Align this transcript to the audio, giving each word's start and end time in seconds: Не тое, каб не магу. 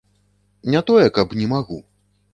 Не 0.75 0.81
тое, 0.89 1.05
каб 1.19 1.37
не 1.43 1.47
магу. 1.55 1.79